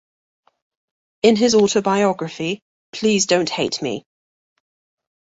[1.21, 2.59] In his autobiography,
[2.91, 4.03] Please Don't Hate Me!